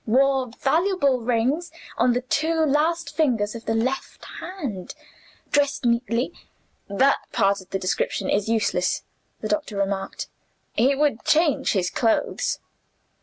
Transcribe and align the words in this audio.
Wore 0.07 0.47
valuable 0.47 1.19
rings 1.21 1.69
on 1.95 2.13
the 2.13 2.21
two 2.23 2.55
last 2.65 3.15
fingers 3.15 3.53
of 3.53 3.65
the 3.65 3.75
left 3.75 4.25
hand. 4.39 4.95
Dressed 5.51 5.85
neatly'" 5.85 6.33
"That 7.01 7.19
part 7.31 7.61
of 7.61 7.69
the 7.69 7.77
description 7.77 8.27
is 8.27 8.49
useless," 8.49 9.03
the 9.41 9.47
doctor 9.47 9.77
remarked; 9.77 10.27
"he 10.73 10.95
would 10.95 11.23
change 11.23 11.73
his 11.73 11.91
clothes." 11.91 12.57